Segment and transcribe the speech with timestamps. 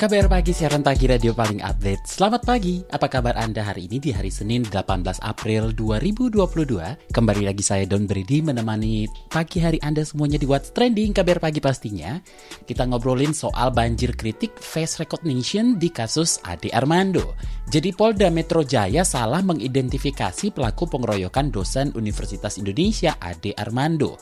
[0.00, 2.08] KBR Pagi, siaran pagi radio paling update.
[2.08, 7.12] Selamat pagi, apa kabar Anda hari ini di hari Senin 18 April 2022?
[7.12, 11.60] Kembali lagi saya Don Brady menemani pagi hari Anda semuanya di What's Trending KBR Pagi
[11.60, 12.16] pastinya.
[12.64, 17.36] Kita ngobrolin soal banjir kritik face recognition di kasus Ade Armando.
[17.68, 24.16] Jadi Polda Metro Jaya salah mengidentifikasi pelaku pengeroyokan dosen Universitas Indonesia Ade Armando.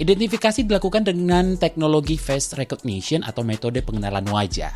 [0.00, 4.72] Identifikasi dilakukan dengan teknologi face recognition atau metode pengenalan wajah.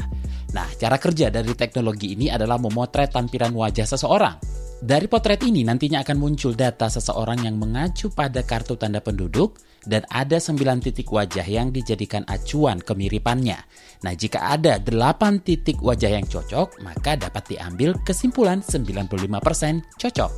[0.52, 4.36] Nah, cara kerja dari teknologi ini adalah memotret tampilan wajah seseorang.
[4.82, 10.02] Dari potret ini nantinya akan muncul data seseorang yang mengacu pada kartu tanda penduduk dan
[10.10, 13.62] ada 9 titik wajah yang dijadikan acuan kemiripannya.
[14.02, 20.32] Nah, jika ada 8 titik wajah yang cocok, maka dapat diambil kesimpulan 95% cocok.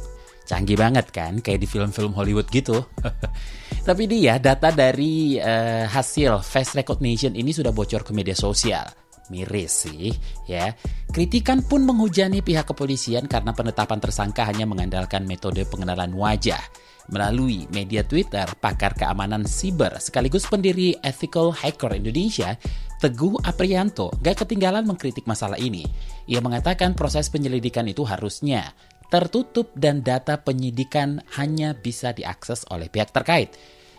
[0.44, 2.84] Canggih banget kan, kayak di film-film Hollywood gitu.
[3.88, 9.86] Tapi dia data dari uh, hasil face recognition ini sudah bocor ke media sosial miris
[9.86, 10.12] sih
[10.48, 10.74] ya.
[11.14, 16.60] Kritikan pun menghujani pihak kepolisian karena penetapan tersangka hanya mengandalkan metode pengenalan wajah.
[17.04, 22.56] Melalui media Twitter, pakar keamanan siber sekaligus pendiri Ethical Hacker Indonesia,
[22.96, 25.84] Teguh Aprianto, gak ketinggalan mengkritik masalah ini.
[26.24, 28.72] Ia mengatakan proses penyelidikan itu harusnya
[29.12, 33.52] tertutup dan data penyidikan hanya bisa diakses oleh pihak terkait.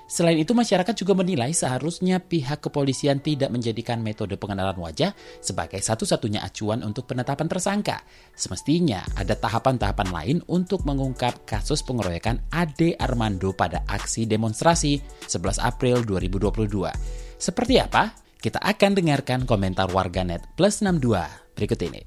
[0.06, 6.46] Selain itu, masyarakat juga menilai seharusnya pihak kepolisian tidak menjadikan metode pengenalan wajah sebagai satu-satunya
[6.46, 8.06] acuan untuk penetapan tersangka.
[8.38, 16.06] Semestinya ada tahapan-tahapan lain untuk mengungkap kasus pengeroyokan Ade Armando pada aksi demonstrasi 11 April
[16.06, 16.94] 2022.
[17.42, 18.14] Seperti apa?
[18.38, 22.04] Kita akan dengarkan komentar warganet plus 62 berikut ini.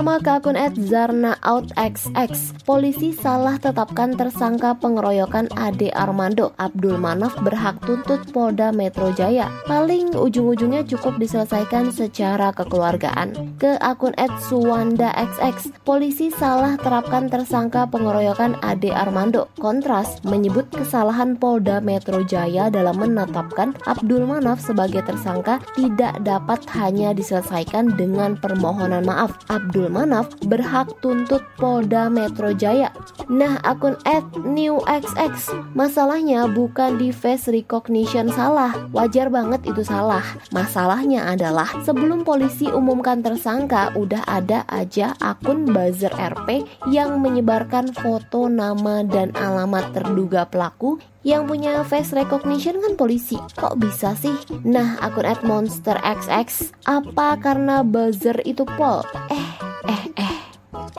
[0.00, 6.56] Pertama ke akun @zarnaoutxx, polisi salah tetapkan tersangka pengeroyokan Ade Armando.
[6.56, 9.52] Abdul Manaf berhak tuntut Polda Metro Jaya.
[9.68, 13.60] Paling ujung-ujungnya cukup diselesaikan secara kekeluargaan.
[13.60, 19.52] Ke akun @suwandaxx, polisi salah terapkan tersangka pengeroyokan Ade Armando.
[19.60, 27.12] Kontras menyebut kesalahan Polda Metro Jaya dalam menetapkan Abdul Manaf sebagai tersangka tidak dapat hanya
[27.12, 29.36] diselesaikan dengan permohonan maaf.
[29.52, 32.94] Abdul Manaf berhak tuntut Polda Metro Jaya.
[33.26, 33.98] Nah, akun
[34.46, 38.70] @newxx masalahnya bukan di face recognition salah.
[38.94, 40.22] Wajar banget itu salah.
[40.54, 46.62] Masalahnya adalah sebelum polisi umumkan tersangka udah ada aja akun buzzer RP
[46.94, 53.76] yang menyebarkan foto nama dan alamat terduga pelaku yang punya face recognition kan polisi Kok
[53.76, 54.34] bisa sih?
[54.64, 59.04] Nah akun at monster XX Apa karena buzzer itu pol?
[59.28, 59.48] Eh
[59.88, 60.39] eh eh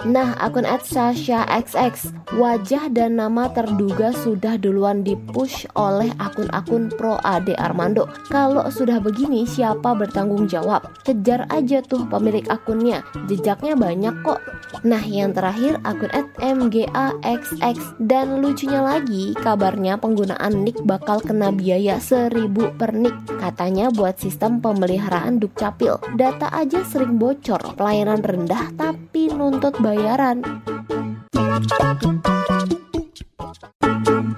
[0.08, 8.08] Nah, akun @sasha_xx wajah dan nama terduga sudah duluan dipush oleh akun-akun pro Ade Armando.
[8.32, 10.88] Kalau sudah begini, siapa bertanggung jawab?
[11.04, 14.40] Kejar aja tuh pemilik akunnya, jejaknya banyak kok.
[14.88, 16.10] Nah, yang terakhir akun
[16.40, 23.14] @mgaxx dan lucunya lagi, kabarnya penggunaan nick bakal kena biaya 1000 per nick.
[23.38, 26.00] Katanya buat sistem pemeliharaan Dukcapil.
[26.16, 30.38] Data aja sering bocor, pelayanan rendah tapi nuntut bayaran.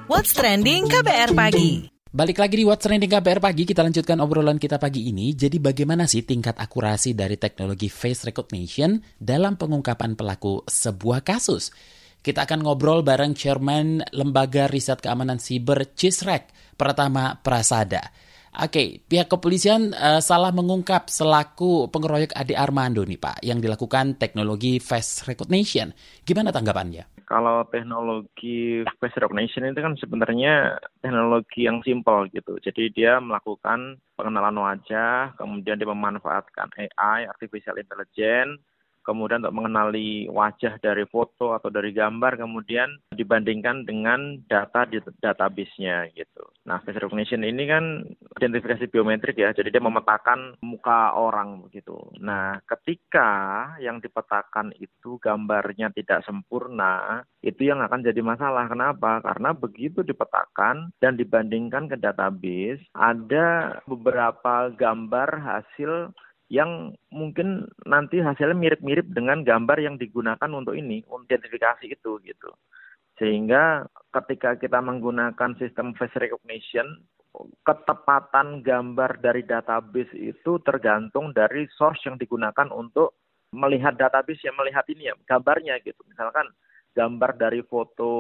[0.08, 1.92] What's Trending KBR Pagi.
[2.14, 5.36] Balik lagi di What's Trending KBR Pagi, kita lanjutkan obrolan kita pagi ini.
[5.36, 11.76] Jadi bagaimana sih tingkat akurasi dari teknologi face recognition dalam pengungkapan pelaku sebuah kasus?
[12.24, 18.16] Kita akan ngobrol bareng Chairman Lembaga Riset Keamanan Siber CISREC, Pertama Prasada.
[18.54, 24.78] Oke, pihak kepolisian uh, salah mengungkap selaku pengeroyok Ade Armando nih Pak, yang dilakukan teknologi
[24.78, 25.90] face recognition.
[26.22, 27.26] Gimana tanggapannya?
[27.26, 32.62] Kalau teknologi face recognition itu kan sebenarnya teknologi yang simpel gitu.
[32.62, 38.62] Jadi dia melakukan pengenalan wajah, kemudian dia memanfaatkan AI, artificial intelligence,
[39.04, 46.10] kemudian untuk mengenali wajah dari foto atau dari gambar, kemudian dibandingkan dengan data di database-nya
[46.16, 46.44] gitu.
[46.64, 48.08] Nah, face recognition ini kan
[48.40, 52.00] identifikasi biometrik ya, jadi dia memetakan muka orang begitu.
[52.24, 58.72] Nah, ketika yang dipetakan itu gambarnya tidak sempurna, itu yang akan jadi masalah.
[58.72, 59.20] Kenapa?
[59.20, 66.16] Karena begitu dipetakan dan dibandingkan ke database, ada beberapa gambar hasil
[66.54, 72.54] yang mungkin nanti hasilnya mirip-mirip dengan gambar yang digunakan untuk ini, identifikasi itu gitu.
[73.18, 77.02] Sehingga ketika kita menggunakan sistem face recognition,
[77.66, 83.18] ketepatan gambar dari database itu tergantung dari source yang digunakan untuk
[83.50, 85.98] melihat database yang melihat ini ya gambarnya gitu.
[86.06, 86.46] Misalkan
[86.94, 88.14] gambar dari foto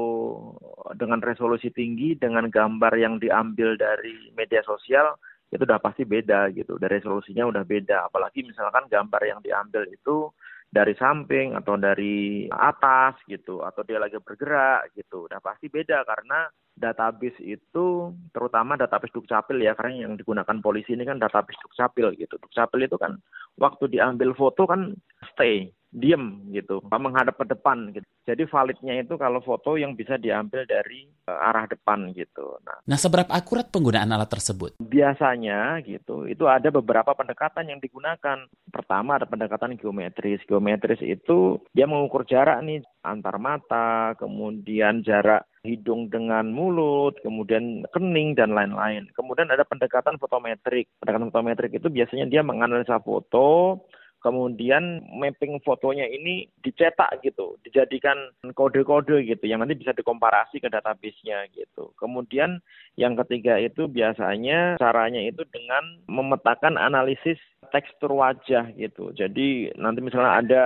[0.97, 5.13] dengan resolusi tinggi dengan gambar yang diambil dari media sosial
[5.53, 6.81] itu udah pasti beda gitu.
[6.81, 8.09] Dari resolusinya udah beda.
[8.09, 10.33] Apalagi misalkan gambar yang diambil itu
[10.73, 15.29] dari samping atau dari atas gitu atau dia lagi bergerak gitu.
[15.29, 16.49] Udah pasti beda karena
[16.83, 22.35] database itu terutama database Dukcapil ya karena yang digunakan polisi ini kan database Dukcapil gitu.
[22.35, 23.15] Dukcapil itu kan
[23.55, 24.91] waktu diambil foto kan
[25.31, 28.07] stay diem gitu, menghadap ke depan gitu.
[28.25, 32.57] Jadi validnya itu kalau foto yang bisa diambil dari uh, arah depan gitu.
[32.65, 34.73] Nah, nah, seberapa akurat penggunaan alat tersebut?
[34.81, 38.49] Biasanya gitu, itu ada beberapa pendekatan yang digunakan.
[38.73, 40.41] Pertama ada pendekatan geometris.
[40.49, 48.35] Geometris itu dia mengukur jarak nih antar mata, kemudian jarak hidung dengan mulut, kemudian kening
[48.35, 49.07] dan lain-lain.
[49.15, 50.91] Kemudian ada pendekatan fotometrik.
[50.99, 53.79] Pendekatan fotometrik itu biasanya dia menganalisa foto,
[54.23, 58.15] kemudian mapping fotonya ini dicetak gitu, dijadikan
[58.55, 61.95] kode-kode gitu yang nanti bisa dikomparasi ke database-nya gitu.
[61.99, 62.59] Kemudian
[62.99, 67.39] yang ketiga itu biasanya caranya itu dengan memetakan analisis
[67.71, 69.11] tekstur wajah gitu.
[69.15, 70.63] Jadi nanti misalnya ada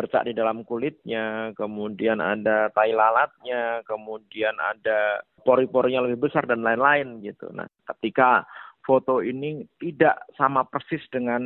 [0.00, 7.20] bercak di dalam kulitnya, kemudian ada tai lalatnya, kemudian ada pori-porinya lebih besar dan lain-lain
[7.20, 7.52] gitu.
[7.52, 8.48] Nah, ketika
[8.80, 11.44] foto ini tidak sama persis dengan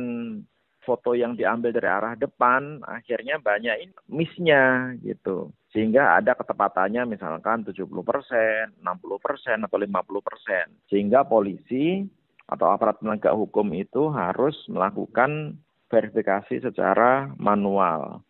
[0.87, 5.51] foto yang diambil dari arah depan, akhirnya banyak miss-nya gitu.
[5.73, 7.75] Sehingga ada ketepatannya misalkan 70%,
[8.79, 10.87] 60%, atau 50%.
[10.87, 12.07] Sehingga polisi
[12.45, 15.57] atau aparat penegak hukum itu harus melakukan
[15.89, 18.24] verifikasi secara manual.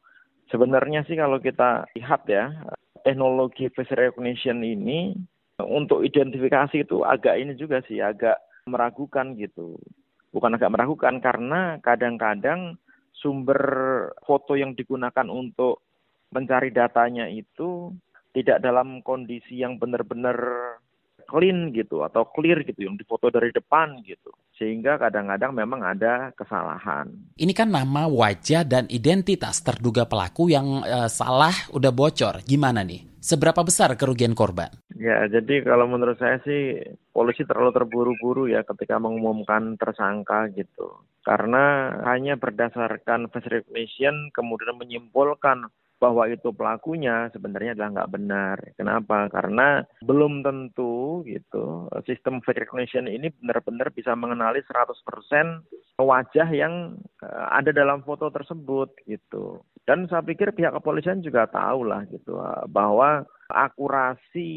[0.50, 2.54] Sebenarnya sih kalau kita lihat ya,
[3.02, 5.18] teknologi face recognition ini
[5.62, 8.38] untuk identifikasi itu agak ini juga sih, agak
[8.70, 9.78] meragukan gitu.
[10.34, 12.76] Bukan agak meragukan karena kadang-kadang
[13.16, 13.64] sumber
[14.28, 15.82] foto yang digunakan untuk
[16.36, 17.96] mencari datanya itu
[18.36, 20.36] tidak dalam kondisi yang benar-benar
[21.26, 27.12] clean gitu atau clear gitu yang difoto dari depan gitu sehingga kadang-kadang memang ada kesalahan.
[27.36, 32.40] Ini kan nama wajah dan identitas terduga pelaku yang uh, salah udah bocor.
[32.48, 33.20] Gimana nih?
[33.20, 34.70] Seberapa besar kerugian korban?
[34.96, 36.78] Ya, jadi kalau menurut saya sih
[37.10, 41.04] polisi terlalu terburu-buru ya ketika mengumumkan tersangka gitu.
[41.26, 48.58] Karena hanya berdasarkan face recognition kemudian menyimpulkan bahwa itu pelakunya sebenarnya adalah nggak benar.
[48.76, 49.32] Kenapa?
[49.32, 55.64] Karena belum tentu gitu sistem face recognition ini benar-benar bisa mengenali 100%
[56.00, 59.64] wajah yang eh, ada dalam foto tersebut gitu.
[59.86, 62.36] Dan saya pikir pihak kepolisian juga tahu lah gitu
[62.74, 63.22] bahwa
[63.54, 64.50] akurasi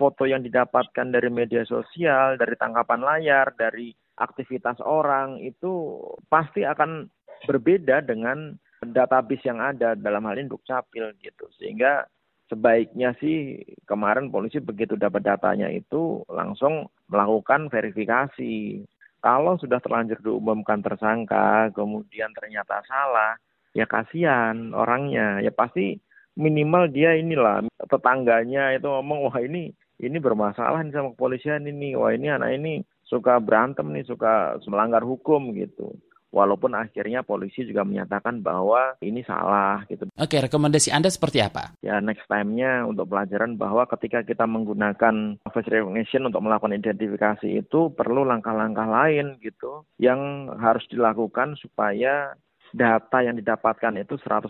[0.00, 6.00] foto yang didapatkan dari media sosial, dari tangkapan layar, dari aktivitas orang itu
[6.32, 7.08] pasti akan
[7.44, 8.56] berbeda dengan
[8.90, 11.46] database yang ada dalam hal ini Dukcapil gitu.
[11.58, 12.06] Sehingga
[12.50, 18.82] sebaiknya sih kemarin polisi begitu dapat datanya itu langsung melakukan verifikasi.
[19.22, 23.38] Kalau sudah terlanjur diumumkan tersangka, kemudian ternyata salah,
[23.70, 25.38] ya kasihan orangnya.
[25.38, 26.02] Ya pasti
[26.34, 29.70] minimal dia inilah tetangganya itu ngomong wah ini
[30.02, 35.04] ini bermasalah nih sama kepolisian ini wah ini anak ini suka berantem nih suka melanggar
[35.04, 35.92] hukum gitu
[36.32, 40.08] walaupun akhirnya polisi juga menyatakan bahwa ini salah gitu.
[40.16, 41.76] Oke, rekomendasi Anda seperti apa?
[41.84, 47.92] Ya, next time-nya untuk pelajaran bahwa ketika kita menggunakan face recognition untuk melakukan identifikasi itu
[47.92, 52.32] perlu langkah-langkah lain gitu yang harus dilakukan supaya
[52.72, 54.48] data yang didapatkan itu 100%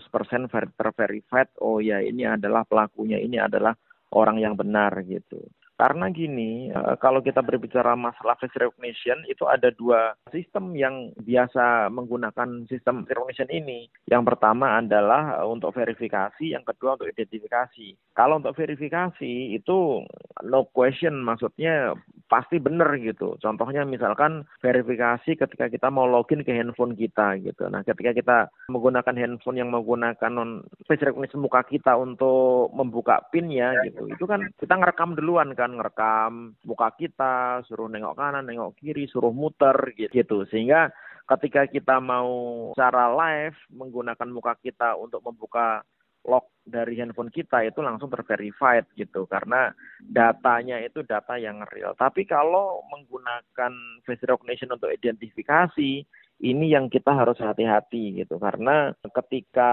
[0.79, 3.75] terverified, oh ya ini adalah pelakunya, ini adalah
[4.15, 5.43] orang yang benar gitu.
[5.83, 11.91] Karena gini, eh, kalau kita berbicara masalah face recognition, itu ada dua sistem yang biasa
[11.91, 13.91] menggunakan sistem recognition ini.
[14.07, 17.99] Yang pertama adalah eh, untuk verifikasi, yang kedua untuk identifikasi.
[18.15, 20.07] Kalau untuk verifikasi itu
[20.47, 21.99] no question, maksudnya
[22.31, 23.35] pasti benar gitu.
[23.43, 27.67] Contohnya misalkan verifikasi ketika kita mau login ke handphone kita gitu.
[27.67, 28.37] Nah, ketika kita
[28.71, 34.07] menggunakan handphone yang menggunakan non face recognition muka kita untuk membuka PIN-nya gitu.
[34.09, 39.33] Itu kan kita ngerekam duluan kan, ngerekam muka kita, suruh nengok kanan, nengok kiri, suruh
[39.33, 40.45] muter gitu.
[40.49, 40.93] Sehingga
[41.27, 45.81] ketika kita mau secara live menggunakan muka kita untuk membuka
[46.23, 51.91] log dari handphone kita itu langsung terverified gitu karena datanya itu data yang real.
[51.99, 53.73] Tapi kalau menggunakan
[54.07, 56.07] face recognition untuk identifikasi
[56.41, 59.71] ini yang kita harus hati-hati gitu karena ketika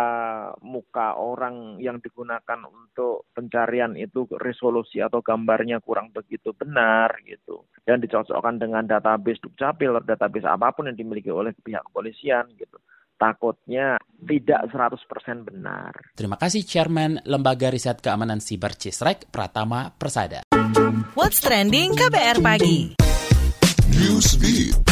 [0.61, 7.99] muka orang yang digunakan untuk pencarian itu resolusi atau gambarnya kurang begitu benar gitu dan
[7.99, 12.76] dicocokkan dengan database dukcapil atau database apa pun yang dimiliki oleh pihak kepolisian gitu
[13.21, 15.93] takutnya tidak 100% benar.
[16.17, 20.49] Terima kasih Chairman Lembaga Riset Keamanan Siber Cisrek Pratama Persada.
[21.12, 22.97] What's trending KBR pagi?
[23.93, 24.89] Newsbeat.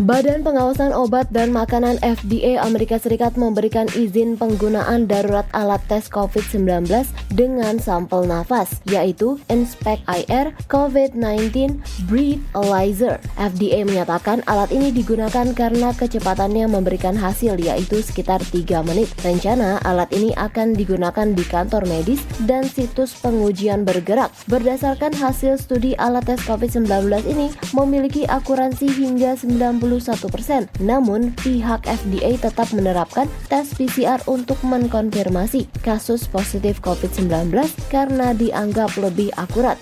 [0.00, 6.88] Badan Pengawasan Obat dan Makanan FDA Amerika Serikat memberikan izin penggunaan darurat alat tes COVID-19
[7.36, 13.20] dengan sampel nafas, yaitu Inspect IR COVID-19 Breathalyzer.
[13.36, 19.12] FDA menyatakan alat ini digunakan karena kecepatannya memberikan hasil yaitu sekitar 3 menit.
[19.20, 24.32] Rencana alat ini akan digunakan di kantor medis dan situs pengujian bergerak.
[24.48, 26.88] Berdasarkan hasil studi alat tes COVID-19
[27.28, 29.89] ini memiliki akuransi hingga 90
[30.30, 30.70] persen.
[30.78, 37.50] Namun, pihak FDA tetap menerapkan tes PCR untuk mengkonfirmasi kasus positif COVID-19
[37.90, 39.80] karena dianggap lebih akurat.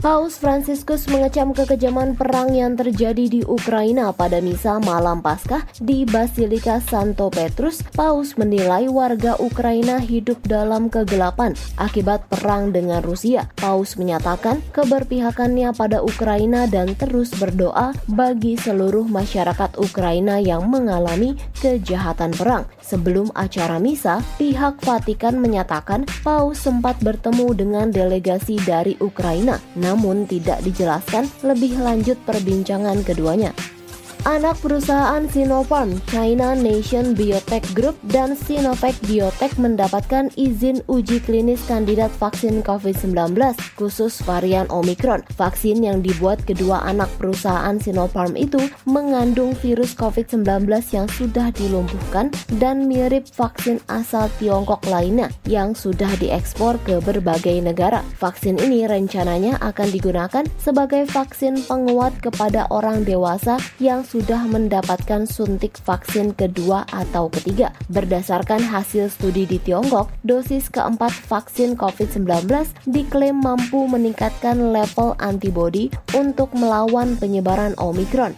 [0.00, 6.80] Paus Franciscus mengecam kekejaman perang yang terjadi di Ukraina pada misa malam Paskah di Basilika
[6.80, 7.84] Santo Petrus.
[7.92, 13.52] Paus menilai warga Ukraina hidup dalam kegelapan akibat perang dengan Rusia.
[13.60, 22.32] Paus menyatakan keberpihakannya pada Ukraina dan terus berdoa bagi seluruh masyarakat Ukraina yang mengalami kejahatan
[22.32, 22.64] perang.
[22.80, 29.60] Sebelum acara misa, pihak Vatikan menyatakan Paus sempat bertemu dengan delegasi dari Ukraina
[29.90, 33.50] namun tidak dijelaskan lebih lanjut perbincangan keduanya
[34.28, 42.12] anak perusahaan Sinopharm, China Nation Biotech Group, dan Sinovac Biotech mendapatkan izin uji klinis kandidat
[42.20, 43.38] vaksin COVID-19
[43.80, 45.24] khusus varian Omicron.
[45.38, 52.28] Vaksin yang dibuat kedua anak perusahaan Sinopharm itu mengandung virus COVID-19 yang sudah dilumpuhkan
[52.60, 58.04] dan mirip vaksin asal Tiongkok lainnya yang sudah diekspor ke berbagai negara.
[58.20, 65.78] Vaksin ini rencananya akan digunakan sebagai vaksin penguat kepada orang dewasa yang sudah mendapatkan suntik
[65.78, 67.70] vaksin kedua atau ketiga.
[67.94, 72.26] Berdasarkan hasil studi di Tiongkok, dosis keempat vaksin COVID-19
[72.90, 78.34] diklaim mampu meningkatkan level antibodi untuk melawan penyebaran Omikron.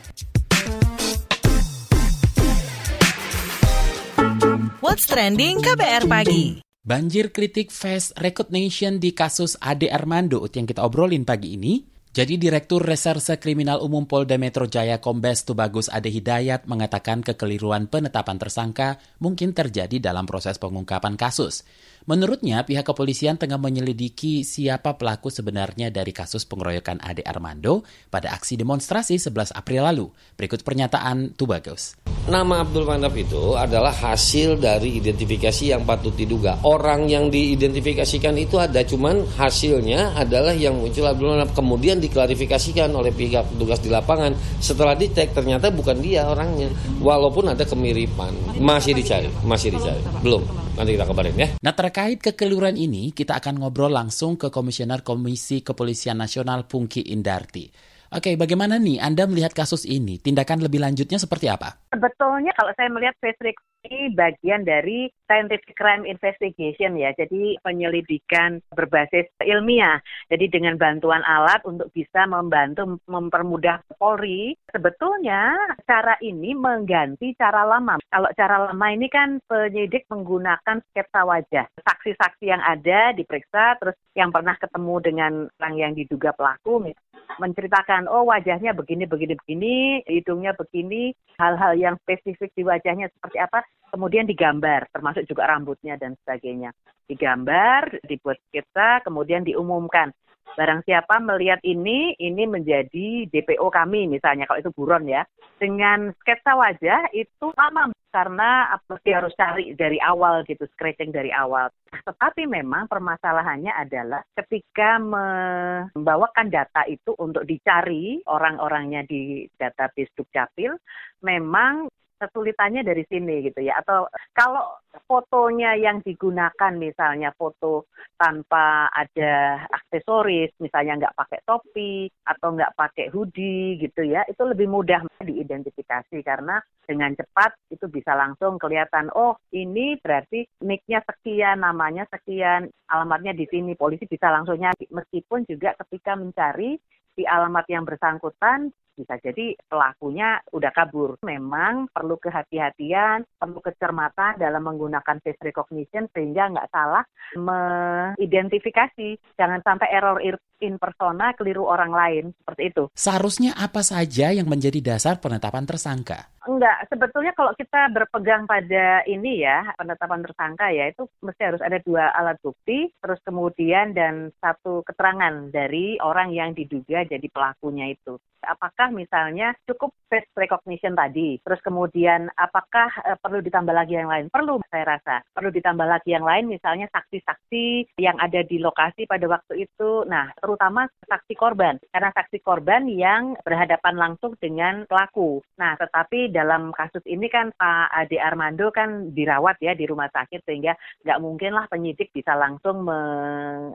[4.85, 6.61] What's trending KBR pagi?
[6.83, 12.85] Banjir kritik face recognition di kasus Ade Armando yang kita obrolin pagi ini jadi Direktur
[12.85, 19.57] Reserse Kriminal Umum Polda Metro Jaya Kombes Tubagus Ade Hidayat mengatakan kekeliruan penetapan tersangka mungkin
[19.57, 21.65] terjadi dalam proses pengungkapan kasus.
[22.03, 28.59] Menurutnya, pihak kepolisian tengah menyelidiki siapa pelaku sebenarnya dari kasus pengeroyokan Ade Armando pada aksi
[28.59, 30.07] demonstrasi 11 April lalu.
[30.35, 31.95] Berikut pernyataan Tubagus.
[32.27, 36.59] Nama Abdul Manaf itu adalah hasil dari identifikasi yang patut diduga.
[36.67, 41.55] Orang yang diidentifikasikan itu ada, cuman hasilnya adalah yang muncul Abdul Manaf.
[41.55, 44.35] Kemudian diklarifikasikan oleh pihak petugas di lapangan.
[44.59, 46.67] Setelah dicek ternyata bukan dia orangnya.
[46.99, 48.59] Walaupun ada kemiripan.
[48.59, 50.03] Masih dicari, masih dicari.
[50.27, 50.43] Belum.
[50.75, 51.49] Nanti kita kabarin ya.
[51.63, 57.93] Nah terkait kekeliruan ini, kita akan ngobrol langsung ke Komisioner Komisi Kepolisian Nasional Pungki Indarti.
[58.13, 60.21] Oke, bagaimana nih Anda melihat kasus ini?
[60.21, 61.89] Tindakan lebih lanjutnya seperti apa?
[61.97, 63.41] Sebetulnya kalau saya melihat face
[63.83, 69.99] ini bagian dari scientific crime investigation ya, jadi penyelidikan berbasis ilmiah.
[70.31, 74.55] Jadi dengan bantuan alat untuk bisa membantu mempermudah Polri.
[74.71, 77.99] Sebetulnya cara ini mengganti cara lama.
[78.07, 81.67] Kalau cara lama ini kan penyidik menggunakan sketsa wajah.
[81.83, 86.95] Saksi-saksi yang ada diperiksa, terus yang pernah ketemu dengan orang yang diduga pelaku
[87.41, 89.75] menceritakan oh wajahnya begini begini begini
[90.05, 96.17] hidungnya begini hal-hal yang spesifik di wajahnya seperti apa kemudian digambar, termasuk juga rambutnya dan
[96.25, 96.73] sebagainya.
[97.05, 100.11] Digambar, dibuat sketsa, kemudian diumumkan.
[100.53, 105.25] barang siapa melihat ini, ini menjadi DPO kami misalnya, kalau itu buron ya.
[105.57, 111.73] Dengan sketsa wajah itu lama karena mesti harus cari dari awal gitu, scratching dari awal.
[111.89, 120.77] Tetapi memang permasalahannya adalah ketika membawakan data itu untuk dicari orang-orangnya di database Dukcapil,
[121.25, 121.89] memang
[122.23, 123.83] kesulitannya dari sini gitu ya.
[123.83, 124.79] Atau kalau
[125.11, 133.11] fotonya yang digunakan misalnya foto tanpa ada aksesoris, misalnya nggak pakai topi atau nggak pakai
[133.11, 139.35] hoodie gitu ya, itu lebih mudah diidentifikasi karena dengan cepat itu bisa langsung kelihatan, oh
[139.51, 144.87] ini berarti nicknya sekian, namanya sekian, alamatnya di sini, polisi bisa langsung nyari.
[144.93, 146.79] Meskipun juga ketika mencari
[147.13, 151.17] di alamat yang bersangkutan bisa jadi pelakunya udah kabur.
[151.25, 157.03] Memang perlu kehati-hatian, perlu kecermatan dalam menggunakan face recognition sehingga nggak salah
[157.37, 159.19] mengidentifikasi.
[159.37, 160.21] Jangan sampai error
[160.63, 162.85] in persona keliru orang lain seperti itu.
[162.95, 166.33] Seharusnya apa saja yang menjadi dasar penetapan tersangka?
[166.43, 171.79] Enggak, sebetulnya kalau kita berpegang pada ini ya, penetapan tersangka ya, itu mesti harus ada
[171.79, 178.19] dua alat bukti, terus kemudian dan satu keterangan dari orang yang diduga jadi pelakunya itu.
[178.43, 184.27] Apakah misalnya cukup face recognition tadi, terus kemudian apakah e, perlu ditambah lagi yang lain?
[184.27, 185.23] Perlu, saya rasa.
[185.31, 190.03] Perlu ditambah lagi yang lain, misalnya saksi-saksi yang ada di lokasi pada waktu itu.
[190.11, 195.41] Nah, terutama saksi korban, karena saksi korban yang berhadapan langsung dengan pelaku.
[195.57, 200.45] Nah, tetapi dalam kasus ini kan Pak Ade Armando kan dirawat ya di rumah sakit
[200.45, 200.77] sehingga
[201.09, 202.85] nggak mungkin lah penyidik bisa langsung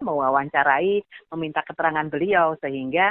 [0.05, 1.01] mewawancarai,
[1.33, 3.09] meminta keterangan beliau sehingga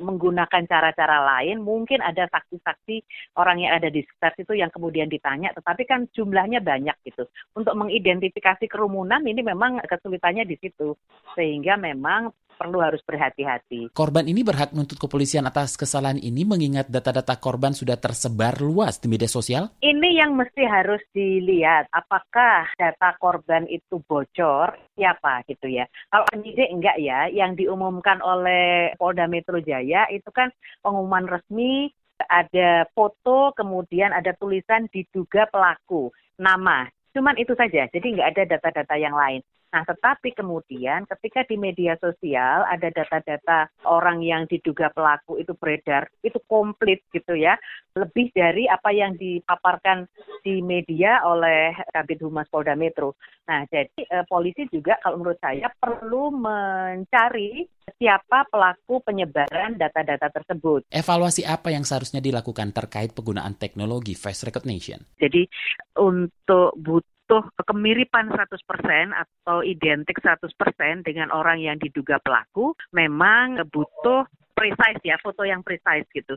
[0.00, 3.04] menggunakan cara-cara lain, mungkin ada saksi-saksi
[3.36, 7.28] orang yang ada di sekitar situ yang kemudian ditanya, tetapi kan jumlahnya banyak gitu.
[7.52, 10.96] Untuk mengidentifikasi kerumunan ini memang kesulitannya di situ,
[11.36, 13.88] sehingga memang perlu harus berhati-hati.
[13.96, 19.08] Korban ini berhak menuntut kepolisian atas kesalahan ini mengingat data-data korban sudah tersebar luas di
[19.08, 19.72] media sosial?
[19.80, 21.88] Ini yang mesti harus dilihat.
[21.88, 24.76] Apakah data korban itu bocor?
[24.92, 25.88] Siapa gitu ya.
[26.12, 30.52] Kalau penyidik enggak ya, yang diumumkan oleh Polda Metro Jaya itu kan
[30.84, 31.88] pengumuman resmi
[32.28, 36.84] ada foto, kemudian ada tulisan diduga pelaku, nama.
[37.16, 39.40] Cuman itu saja, jadi nggak ada data-data yang lain.
[39.70, 46.10] Nah, tetapi kemudian ketika di media sosial ada data-data orang yang diduga pelaku itu beredar,
[46.26, 47.54] itu komplit gitu ya,
[47.94, 50.10] lebih dari apa yang dipaparkan
[50.42, 53.14] di media oleh Kabit Humas Polda Metro.
[53.46, 57.62] Nah, jadi eh, polisi juga kalau menurut saya perlu mencari
[57.94, 60.90] siapa pelaku penyebaran data-data tersebut.
[60.90, 64.98] Evaluasi apa yang seharusnya dilakukan terkait penggunaan teknologi face recognition?
[65.18, 65.46] Jadi
[65.98, 68.58] untuk butuh butuh kemiripan 100%
[69.14, 70.50] atau identik 100%
[71.06, 74.26] dengan orang yang diduga pelaku, memang butuh
[74.58, 76.34] precise ya, foto yang precise gitu.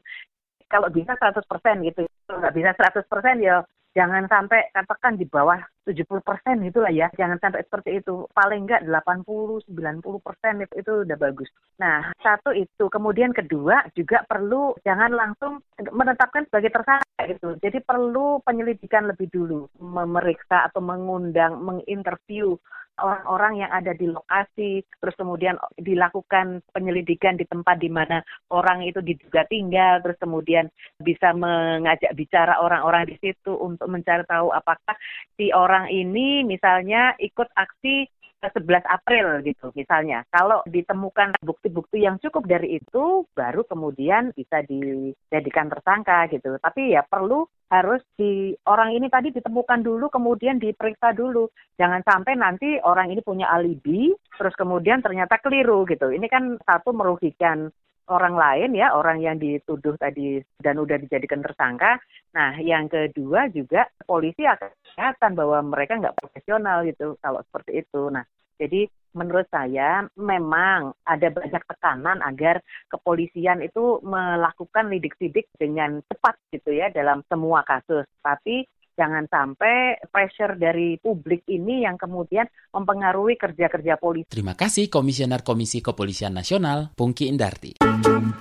[0.69, 1.41] Kalau bisa 100%
[1.81, 3.09] gitu, kalau nggak bisa 100%
[3.41, 3.65] ya
[3.97, 7.11] jangan sampai katakan di bawah 70 persen itulah ya.
[7.15, 8.27] Jangan sampai seperti itu.
[8.31, 11.49] Paling enggak 80, 90 persen itu, itu udah bagus.
[11.79, 12.87] Nah, satu itu.
[12.87, 17.59] Kemudian kedua juga perlu jangan langsung menetapkan sebagai tersangka gitu.
[17.59, 19.67] Jadi perlu penyelidikan lebih dulu.
[19.79, 22.55] Memeriksa atau mengundang, menginterview
[23.01, 28.21] orang-orang yang ada di lokasi, terus kemudian dilakukan penyelidikan di tempat di mana
[28.53, 30.69] orang itu diduga tinggal, terus kemudian
[31.01, 34.93] bisa mengajak bicara orang-orang di situ untuk mencari tahu apakah
[35.33, 38.05] si orang orang ini misalnya ikut aksi
[38.45, 40.21] 11 April gitu misalnya.
[40.29, 46.59] Kalau ditemukan bukti-bukti yang cukup dari itu, baru kemudian bisa dijadikan tersangka gitu.
[46.61, 51.49] Tapi ya perlu harus di orang ini tadi ditemukan dulu, kemudian diperiksa dulu.
[51.79, 56.11] Jangan sampai nanti orang ini punya alibi, terus kemudian ternyata keliru gitu.
[56.11, 57.71] Ini kan satu merugikan
[58.11, 61.99] orang lain ya, orang yang dituduh tadi dan udah dijadikan tersangka.
[62.35, 68.11] Nah, yang kedua juga polisi akan kelihatan bahwa mereka nggak profesional gitu kalau seperti itu.
[68.11, 68.25] Nah,
[68.59, 76.73] jadi menurut saya memang ada banyak tekanan agar kepolisian itu melakukan lidik-sidik dengan cepat gitu
[76.73, 78.09] ya dalam semua kasus.
[78.25, 84.29] Tapi jangan sampai pressure dari publik ini yang kemudian mempengaruhi kerja-kerja polisi.
[84.29, 87.81] Terima kasih Komisioner Komisi Kepolisian Nasional, Pungki Indarti.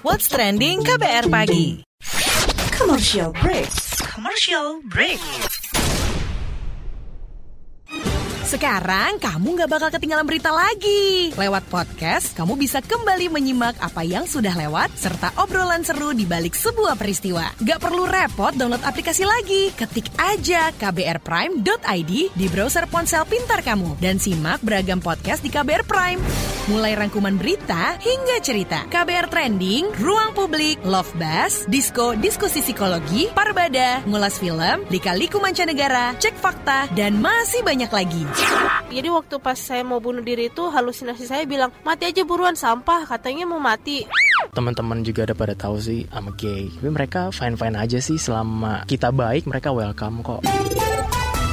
[0.04, 1.84] What's trending KBR pagi?
[2.76, 3.70] Commercial break.
[4.12, 5.20] Commercial break.
[8.52, 11.32] Sekarang kamu nggak bakal ketinggalan berita lagi.
[11.32, 16.52] Lewat podcast, kamu bisa kembali menyimak apa yang sudah lewat serta obrolan seru di balik
[16.52, 17.48] sebuah peristiwa.
[17.64, 19.72] Gak perlu repot download aplikasi lagi.
[19.72, 26.20] Ketik aja kbrprime.id di browser ponsel pintar kamu dan simak beragam podcast di KBR Prime.
[26.68, 28.86] Mulai rangkuman berita hingga cerita.
[28.86, 36.38] KBR Trending, Ruang Publik, Love Bus, Disko, Diskusi Psikologi, Parbada, Ngulas Film, Lika-Liku Mancanegara, Cek
[36.38, 38.22] Fakta, dan masih banyak lagi.
[38.92, 43.08] Jadi waktu pas saya mau bunuh diri itu halusinasi saya bilang mati aja buruan sampah
[43.08, 44.04] katanya mau mati.
[44.52, 46.68] Teman-teman juga ada pada tahu sih I'm gay.
[46.68, 50.44] Tapi mereka fine-fine aja sih selama kita baik mereka welcome kok.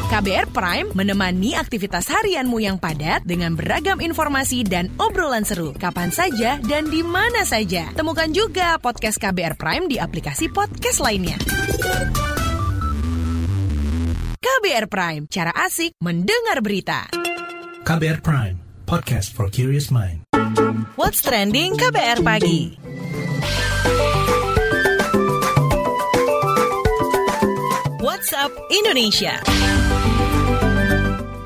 [0.09, 5.77] KBR Prime menemani aktivitas harianmu yang padat dengan beragam informasi dan obrolan seru.
[5.77, 7.93] Kapan saja dan di mana saja.
[7.93, 11.37] Temukan juga podcast KBR Prime di aplikasi podcast lainnya.
[14.49, 17.05] KBR Prime, cara asik mendengar berita.
[17.85, 18.57] KBR Prime,
[18.89, 20.25] podcast for curious mind.
[20.97, 22.73] What's trending KBR pagi?
[28.01, 29.37] WhatsApp Indonesia.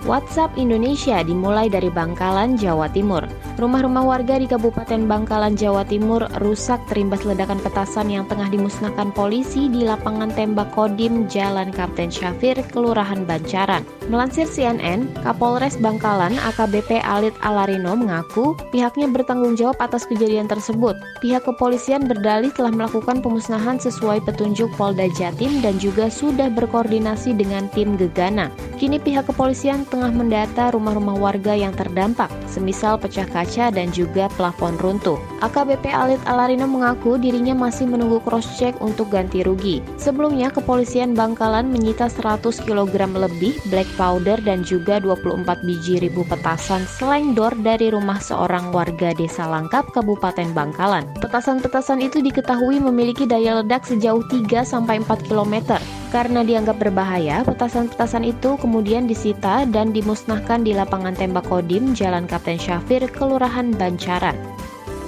[0.03, 3.23] WhatsApp Indonesia dimulai dari Bangkalan, Jawa Timur.
[3.55, 9.71] Rumah-rumah warga di Kabupaten Bangkalan, Jawa Timur rusak terimbas ledakan petasan yang tengah dimusnahkan polisi
[9.71, 13.87] di lapangan tembak Kodim Jalan Kapten Syafir, Kelurahan Bancaran.
[14.11, 20.99] Melansir CNN, Kapolres Bangkalan AKBP Alit Alarino mengaku pihaknya bertanggung jawab atas kejadian tersebut.
[21.23, 27.71] Pihak kepolisian berdalih telah melakukan pemusnahan sesuai petunjuk Polda Jatim dan juga sudah berkoordinasi dengan
[27.71, 28.51] tim Gegana.
[28.75, 34.73] Kini pihak kepolisian tengah mendata rumah-rumah warga yang terdampak, semisal pecah kaca dan juga plafon
[34.81, 35.21] runtuh.
[35.45, 39.85] AKBP Alit Alarino mengaku dirinya masih menunggu cross-check untuk ganti rugi.
[40.01, 46.89] Sebelumnya, kepolisian Bangkalan menyita 100 kg lebih black powder dan juga 24 biji ribu petasan
[46.89, 51.05] slang door dari rumah seorang warga desa Langkap, Kabupaten Bangkalan.
[51.21, 55.77] Petasan-petasan itu diketahui memiliki daya ledak sejauh 3-4 km.
[56.13, 62.61] Karena dianggap berbahaya, petasan-petasan itu kemudian disita dan dimusnahkan di lapangan tembak Kodim Jalan Kapten
[62.61, 64.37] Syafir, Kelurahan Bancaran.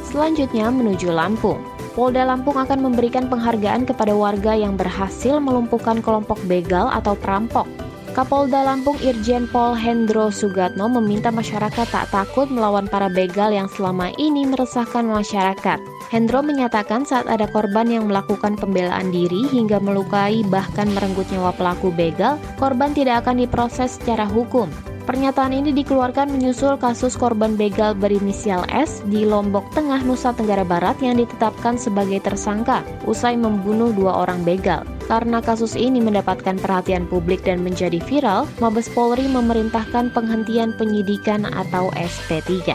[0.01, 1.61] Selanjutnya menuju Lampung.
[1.93, 7.69] Polda Lampung akan memberikan penghargaan kepada warga yang berhasil melumpuhkan kelompok begal atau perampok.
[8.15, 14.07] Kapolda Lampung Irjen Pol Hendro Sugatno meminta masyarakat tak takut melawan para begal yang selama
[14.15, 15.83] ini meresahkan masyarakat.
[16.07, 21.91] Hendro menyatakan saat ada korban yang melakukan pembelaan diri hingga melukai bahkan merenggut nyawa pelaku
[21.91, 24.71] begal, korban tidak akan diproses secara hukum.
[25.05, 30.97] Pernyataan ini dikeluarkan menyusul kasus korban begal berinisial S di Lombok Tengah, Nusa Tenggara Barat
[30.97, 34.81] yang ditetapkan sebagai tersangka usai membunuh dua orang begal.
[35.05, 41.93] Karena kasus ini mendapatkan perhatian publik dan menjadi viral, Mabes Polri memerintahkan penghentian penyidikan atau
[41.93, 42.73] SP3.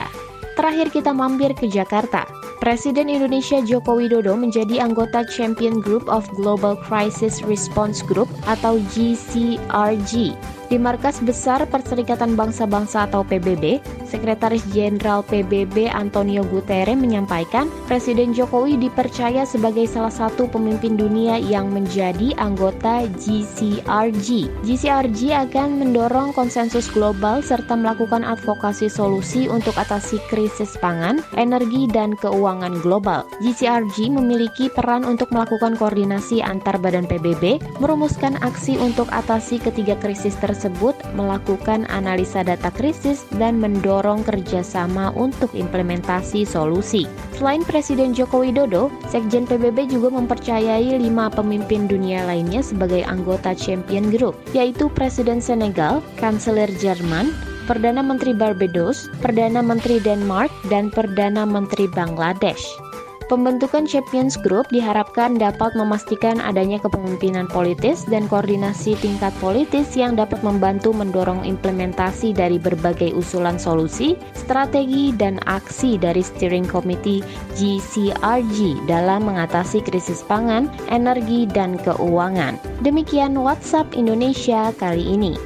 [0.55, 2.31] Terakhir kita mampir ke Jakarta.
[2.63, 10.37] Presiden Indonesia Joko Widodo menjadi anggota Champion Group of Global Crisis Response Group atau GCRG.
[10.71, 18.79] Di markas besar Perserikatan Bangsa-Bangsa atau PBB, Sekretaris Jenderal PBB Antonio Guterres menyampaikan Presiden Jokowi
[18.79, 24.47] dipercaya sebagai salah satu pemimpin dunia yang menjadi anggota GCRG.
[24.63, 32.15] GCRG akan mendorong konsensus global serta melakukan advokasi solusi untuk atasi krisis pangan, energi, dan
[32.15, 33.27] keuangan global.
[33.43, 40.39] GCRG memiliki peran untuk melakukan koordinasi antar badan PBB, merumuskan aksi untuk atasi ketiga krisis
[40.39, 47.09] tersebut tersebut melakukan analisa data krisis dan mendorong kerjasama untuk implementasi solusi.
[47.33, 54.13] Selain Presiden Joko Widodo, Sekjen PBB juga mempercayai lima pemimpin dunia lainnya sebagai anggota Champion
[54.13, 57.33] Group, yaitu Presiden Senegal, Kanselir Jerman,
[57.65, 62.90] Perdana Menteri Barbados, Perdana Menteri Denmark, dan Perdana Menteri Bangladesh.
[63.31, 70.43] Pembentukan Champions Group diharapkan dapat memastikan adanya kepemimpinan politis dan koordinasi tingkat politis yang dapat
[70.43, 77.23] membantu mendorong implementasi dari berbagai usulan solusi, strategi, dan aksi dari Steering Committee
[77.55, 82.59] GCRG dalam mengatasi krisis pangan, energi, dan keuangan.
[82.83, 85.39] Demikian WhatsApp Indonesia kali ini.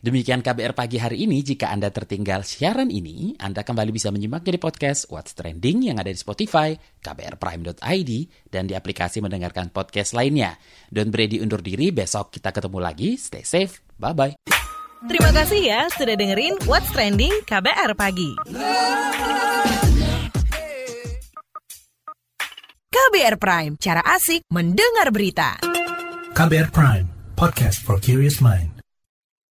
[0.00, 1.44] Demikian KBR pagi hari ini.
[1.44, 6.08] Jika Anda tertinggal siaran ini, Anda kembali bisa menyimaknya di podcast What's Trending yang ada
[6.08, 6.72] di Spotify,
[7.04, 8.10] kbrprime.id,
[8.48, 10.56] dan di aplikasi mendengarkan podcast lainnya.
[10.88, 13.20] Don't Brady undur diri, besok kita ketemu lagi.
[13.20, 14.40] Stay safe, bye-bye.
[15.04, 18.40] Terima kasih ya sudah dengerin What's Trending KBR Pagi.
[22.88, 25.60] KBR Prime, cara asik mendengar berita.
[26.32, 28.79] KBR Prime, podcast for curious mind.